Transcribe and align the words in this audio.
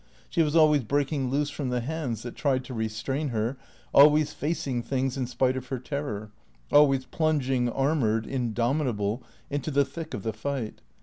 She 0.31 0.41
was 0.41 0.55
always 0.55 0.83
breaking 0.83 1.29
loose 1.29 1.51
from 1.51 1.69
the 1.69 1.81
hands 1.81 2.23
that 2.23 2.35
tried 2.35 2.63
to 2.65 2.73
restrain 2.73 3.27
her, 3.29 3.55
always 3.93 4.33
facing 4.33 4.81
things 4.81 5.15
in 5.15 5.27
spite 5.27 5.55
of 5.55 5.67
her 5.67 5.77
terror, 5.77 6.31
always 6.71 7.05
plunging, 7.05 7.69
armoured, 7.69 8.25
in 8.25 8.51
domitable, 8.55 9.21
into 9.51 9.69
the 9.69 9.85
thick 9.85 10.15
of 10.15 10.23
the 10.23 10.33
fight. 10.33 10.81